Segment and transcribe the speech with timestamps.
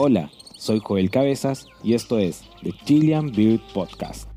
[0.00, 4.30] Hola, soy Joel Cabezas y esto es The Chilean Beard Podcast.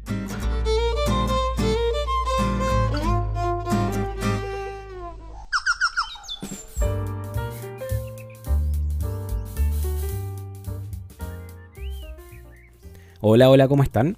[13.19, 14.17] Hola, hola, ¿cómo están?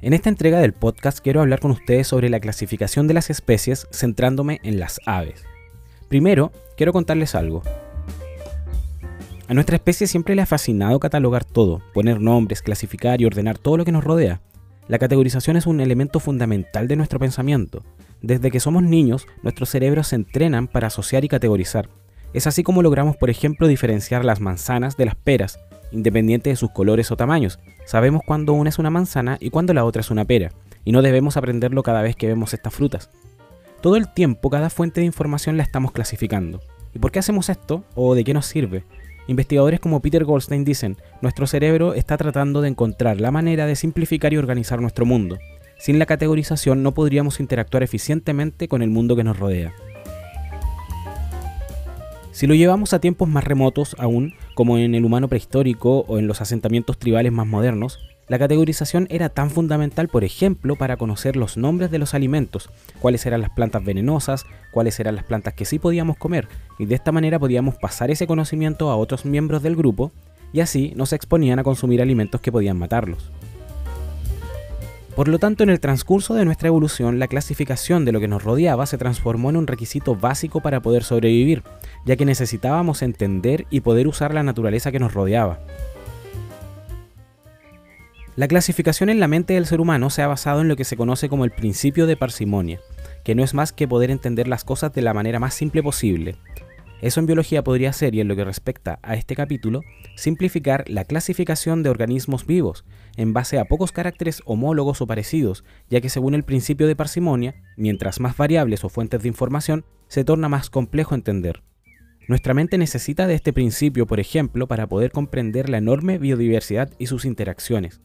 [0.00, 3.88] En esta entrega del podcast quiero hablar con ustedes sobre la clasificación de las especies
[3.90, 5.42] centrándome en las aves.
[6.08, 7.64] Primero, quiero contarles algo.
[9.48, 13.78] A nuestra especie siempre le ha fascinado catalogar todo, poner nombres, clasificar y ordenar todo
[13.78, 14.42] lo que nos rodea.
[14.88, 17.82] La categorización es un elemento fundamental de nuestro pensamiento.
[18.20, 21.88] Desde que somos niños, nuestros cerebros se entrenan para asociar y categorizar.
[22.34, 25.58] Es así como logramos, por ejemplo, diferenciar las manzanas de las peras,
[25.92, 27.58] independiente de sus colores o tamaños.
[27.86, 30.52] Sabemos cuándo una es una manzana y cuándo la otra es una pera,
[30.84, 33.08] y no debemos aprenderlo cada vez que vemos estas frutas.
[33.80, 36.60] Todo el tiempo cada fuente de información la estamos clasificando.
[36.94, 37.84] ¿Y por qué hacemos esto?
[37.94, 38.84] ¿O de qué nos sirve?
[39.28, 44.32] Investigadores como Peter Goldstein dicen, nuestro cerebro está tratando de encontrar la manera de simplificar
[44.32, 45.38] y organizar nuestro mundo.
[45.78, 49.74] Sin la categorización no podríamos interactuar eficientemente con el mundo que nos rodea.
[52.32, 56.26] Si lo llevamos a tiempos más remotos aún, como en el humano prehistórico o en
[56.26, 57.98] los asentamientos tribales más modernos,
[58.28, 62.68] la categorización era tan fundamental, por ejemplo, para conocer los nombres de los alimentos,
[63.00, 66.46] cuáles eran las plantas venenosas, cuáles eran las plantas que sí podíamos comer,
[66.78, 70.12] y de esta manera podíamos pasar ese conocimiento a otros miembros del grupo,
[70.52, 73.30] y así nos exponían a consumir alimentos que podían matarlos.
[75.18, 78.44] Por lo tanto, en el transcurso de nuestra evolución, la clasificación de lo que nos
[78.44, 81.64] rodeaba se transformó en un requisito básico para poder sobrevivir,
[82.06, 85.58] ya que necesitábamos entender y poder usar la naturaleza que nos rodeaba.
[88.38, 90.96] La clasificación en la mente del ser humano se ha basado en lo que se
[90.96, 92.78] conoce como el principio de parsimonia,
[93.24, 96.36] que no es más que poder entender las cosas de la manera más simple posible,
[97.00, 99.82] eso en biología podría ser, y en lo que respecta a este capítulo,
[100.14, 102.84] simplificar la clasificación de organismos vivos
[103.16, 107.56] en base a pocos caracteres homólogos o parecidos, ya que según el principio de parsimonia,
[107.76, 111.64] mientras más variables o fuentes de información, se torna más complejo entender.
[112.28, 117.06] Nuestra mente necesita de este principio, por ejemplo, para poder comprender la enorme biodiversidad y
[117.06, 118.00] sus interacciones.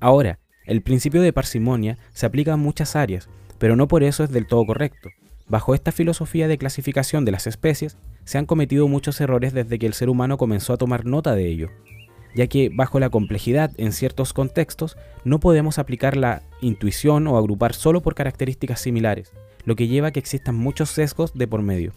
[0.00, 3.28] Ahora, el principio de parsimonia se aplica a muchas áreas,
[3.58, 5.08] pero no por eso es del todo correcto.
[5.48, 9.86] Bajo esta filosofía de clasificación de las especies, se han cometido muchos errores desde que
[9.86, 11.70] el ser humano comenzó a tomar nota de ello,
[12.34, 17.74] ya que bajo la complejidad en ciertos contextos no podemos aplicar la intuición o agrupar
[17.74, 19.32] solo por características similares,
[19.64, 21.92] lo que lleva a que existan muchos sesgos de por medio.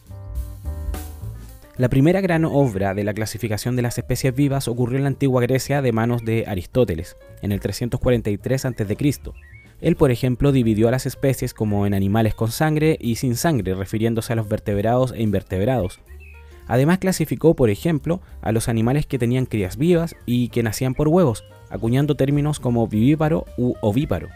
[1.82, 5.42] La primera gran obra de la clasificación de las especies vivas ocurrió en la antigua
[5.42, 9.16] Grecia de manos de Aristóteles, en el 343 a.C.,
[9.82, 13.74] él, por ejemplo, dividió a las especies como en animales con sangre y sin sangre,
[13.74, 16.02] refiriéndose a los vertebrados e invertebrados.
[16.68, 21.08] Además clasificó, por ejemplo, a los animales que tenían crías vivas y que nacían por
[21.08, 24.30] huevos, acuñando términos como vivíparo u ovíparo.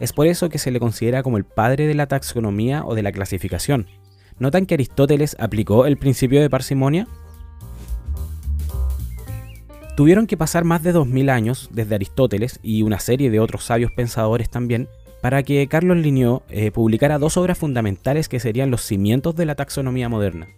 [0.00, 3.04] Es por eso que se le considera como el padre de la taxonomía o de
[3.04, 3.86] la clasificación.
[4.40, 7.06] ¿Notan que Aristóteles aplicó el principio de parsimonia?
[9.98, 13.92] Tuvieron que pasar más de 2000 años desde Aristóteles y una serie de otros sabios
[13.92, 14.88] pensadores también
[15.20, 19.56] para que Carlos Linneo eh, publicara dos obras fundamentales que serían los cimientos de la
[19.56, 20.48] taxonomía moderna.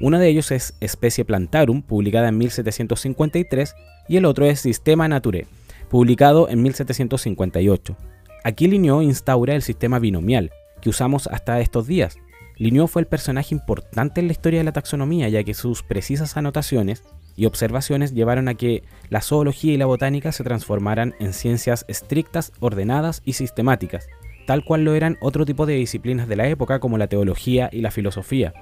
[0.00, 3.74] Uno de ellos es Especie Plantarum, publicada en 1753,
[4.08, 5.46] y el otro es Sistema Naturae,
[5.88, 7.96] publicado en 1758.
[8.42, 12.16] Aquí Linneo instaura el sistema binomial, que usamos hasta estos días.
[12.60, 16.36] Linneo fue el personaje importante en la historia de la taxonomía, ya que sus precisas
[16.36, 17.02] anotaciones
[17.34, 22.52] y observaciones llevaron a que la zoología y la botánica se transformaran en ciencias estrictas,
[22.60, 24.08] ordenadas y sistemáticas,
[24.46, 27.80] tal cual lo eran otro tipo de disciplinas de la época como la teología y
[27.80, 28.52] la filosofía.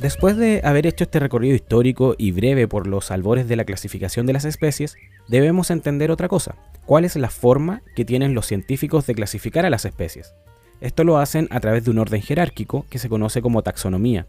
[0.00, 4.26] Después de haber hecho este recorrido histórico y breve por los albores de la clasificación
[4.26, 4.96] de las especies,
[5.28, 9.70] debemos entender otra cosa, cuál es la forma que tienen los científicos de clasificar a
[9.70, 10.34] las especies.
[10.80, 14.26] Esto lo hacen a través de un orden jerárquico que se conoce como taxonomía,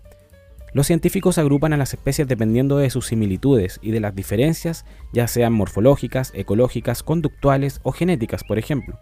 [0.72, 5.28] los científicos agrupan a las especies dependiendo de sus similitudes y de las diferencias, ya
[5.28, 9.00] sean morfológicas, ecológicas, conductuales o genéticas, por ejemplo.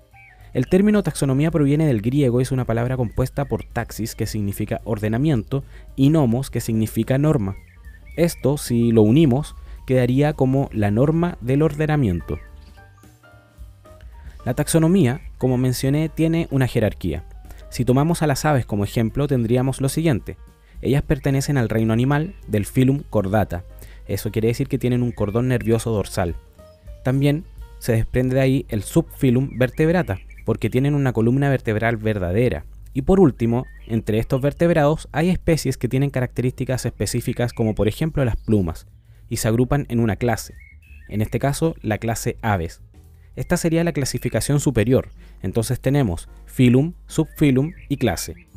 [0.54, 4.80] El término taxonomía proviene del griego y es una palabra compuesta por taxis, que significa
[4.86, 5.64] ordenamiento,
[5.98, 7.58] y nomos, que significa norma.
[8.16, 9.56] Esto, si lo unimos,
[9.86, 12.40] quedaría como la norma del ordenamiento.
[14.46, 17.26] La taxonomía, como mencioné, tiene una jerarquía.
[17.70, 20.38] Si tomamos a las aves como ejemplo, tendríamos lo siguiente.
[20.82, 23.64] Ellas pertenecen al reino animal del filum cordata.
[24.08, 26.36] Eso quiere decir que tienen un cordón nervioso dorsal.
[27.04, 27.46] También
[27.80, 32.66] se desprende de ahí el subfilum vertebrata, porque tienen una columna vertebral verdadera.
[32.94, 38.26] Y por último, entre estos vertebrados hay especies que tienen características específicas como por ejemplo
[38.26, 38.88] las plumas,
[39.30, 40.56] y se agrupan en una clase,
[41.10, 42.82] en este caso la clase Aves.
[43.38, 45.10] Esta sería la clasificación superior,
[45.44, 48.48] entonces tenemos filum, subfilum y clase.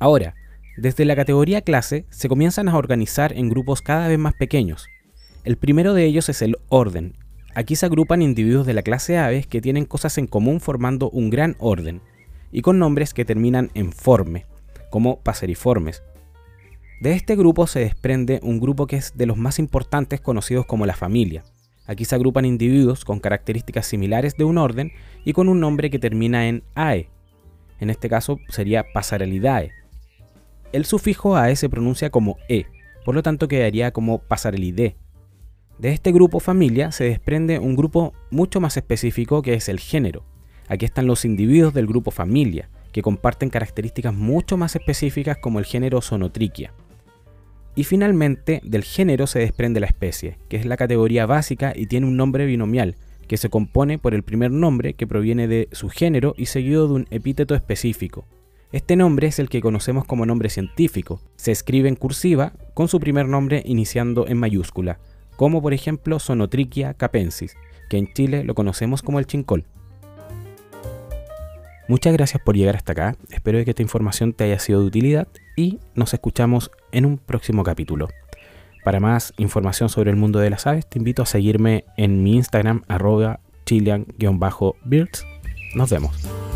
[0.00, 0.34] Ahora,
[0.76, 4.88] desde la categoría clase se comienzan a organizar en grupos cada vez más pequeños.
[5.44, 7.16] El primero de ellos es el orden.
[7.54, 11.30] Aquí se agrupan individuos de la clase Aves que tienen cosas en común formando un
[11.30, 12.00] gran orden,
[12.50, 14.46] y con nombres que terminan en forme,
[14.90, 16.02] como paseriformes.
[17.00, 20.84] De este grupo se desprende un grupo que es de los más importantes conocidos como
[20.84, 21.44] la familia.
[21.90, 24.92] Aquí se agrupan individuos con características similares de un orden
[25.24, 27.08] y con un nombre que termina en AE.
[27.80, 29.72] En este caso sería Pasarelidae.
[30.70, 32.66] El sufijo AE se pronuncia como E,
[33.04, 34.94] por lo tanto quedaría como Pasarelide.
[35.80, 40.22] De este grupo familia se desprende un grupo mucho más específico que es el género.
[40.68, 45.64] Aquí están los individuos del grupo familia, que comparten características mucho más específicas como el
[45.64, 46.72] género Sonotrichia.
[47.76, 52.06] Y finalmente, del género se desprende la especie, que es la categoría básica y tiene
[52.06, 52.96] un nombre binomial,
[53.28, 56.94] que se compone por el primer nombre que proviene de su género y seguido de
[56.94, 58.26] un epíteto específico.
[58.72, 61.20] Este nombre es el que conocemos como nombre científico.
[61.36, 64.98] Se escribe en cursiva con su primer nombre iniciando en mayúscula,
[65.36, 67.56] como por ejemplo Sonotrichia capensis,
[67.88, 69.64] que en Chile lo conocemos como el chincol.
[71.90, 75.26] Muchas gracias por llegar hasta acá, espero que esta información te haya sido de utilidad
[75.56, 78.08] y nos escuchamos en un próximo capítulo.
[78.84, 82.36] Para más información sobre el mundo de las aves, te invito a seguirme en mi
[82.36, 85.24] Instagram arroba chilean-birds.
[85.74, 86.49] Nos vemos.